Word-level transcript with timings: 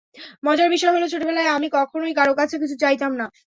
মজার 0.43 0.69
বিষয় 0.71 0.93
হলো, 0.95 1.05
ছোটবেলায় 1.13 1.53
আমি 1.57 1.67
কখনোই 1.77 2.13
কারও 2.19 2.33
কাছে 2.39 2.55
কিছু 2.61 2.75
চাইতাম 2.83 3.11
না। 3.19 3.25